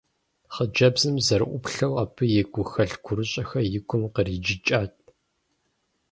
[0.53, 4.93] Хъыджэбзым зэрыӏуплъэу, абы и гухэлъ-гурыщӏэхэр и гум къриджыкӏат.